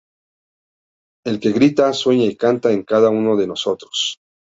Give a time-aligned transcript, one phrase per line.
[1.25, 4.17] El que grita, sueña y canta en cada uno de nosotros.